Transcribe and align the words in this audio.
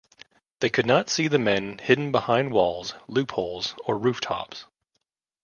They 0.61 0.69
could 0.71 0.87
not 0.87 1.11
see 1.11 1.27
the 1.27 1.37
men 1.37 1.77
hidden 1.77 2.11
behind 2.11 2.51
walls, 2.51 2.95
loopholes, 3.07 3.75
or 3.85 3.99
rooftops. 3.99 4.65